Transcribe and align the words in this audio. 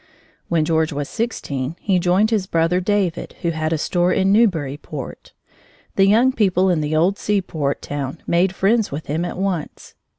When 0.49 0.65
George 0.65 0.91
was 0.91 1.07
sixteen, 1.07 1.75
he 1.79 1.99
joined 1.99 2.31
his 2.31 2.47
brother 2.47 2.79
David, 2.81 3.35
who 3.43 3.51
had 3.51 3.71
a 3.71 3.77
store 3.77 4.11
in 4.11 4.31
Newburyport. 4.31 5.31
The 5.95 6.07
young 6.07 6.33
people 6.33 6.71
in 6.71 6.81
this 6.81 6.95
old 6.95 7.19
sea 7.19 7.39
port 7.39 7.83
town 7.83 8.17
made 8.25 8.55
friends 8.55 8.91
with 8.91 9.05
him 9.05 9.23
at 9.23 9.37
once. 9.37 9.93